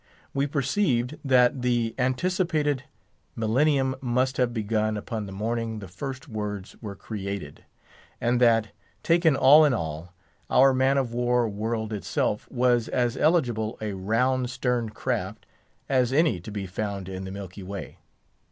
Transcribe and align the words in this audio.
We 0.33 0.47
perceived 0.47 1.19
that 1.23 1.61
the 1.61 1.93
anticipated 1.99 2.85
millennium 3.35 3.95
must 4.01 4.37
have 4.37 4.51
begun 4.51 4.97
upon 4.97 5.27
the 5.27 5.31
morning 5.31 5.77
the 5.77 5.87
first 5.87 6.27
words 6.27 6.75
were 6.81 6.95
created; 6.95 7.65
and 8.19 8.41
that, 8.41 8.69
taken 9.03 9.35
all 9.35 9.63
in 9.63 9.75
all, 9.75 10.11
our 10.49 10.73
man 10.73 10.97
of 10.97 11.13
war 11.13 11.47
world 11.47 11.93
itself 11.93 12.47
was 12.49 12.87
as 12.87 13.15
eligible 13.15 13.77
a 13.79 13.93
round 13.93 14.49
sterned 14.49 14.95
craft 14.95 15.45
as 15.87 16.11
any 16.11 16.39
to 16.39 16.49
be 16.51 16.65
found 16.65 17.07
in 17.07 17.23
the 17.23 17.29
Milky 17.31 17.61
Way. 17.61 17.99